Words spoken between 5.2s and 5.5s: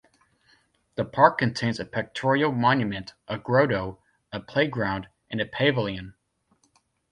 and a